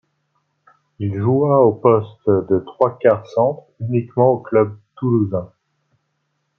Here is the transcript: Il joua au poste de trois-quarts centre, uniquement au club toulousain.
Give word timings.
Il 0.97 1.13
joua 1.13 1.59
au 1.59 1.73
poste 1.73 2.27
de 2.27 2.63
trois-quarts 2.65 3.27
centre, 3.27 3.65
uniquement 3.81 4.29
au 4.31 4.39
club 4.39 4.79
toulousain. 4.95 5.51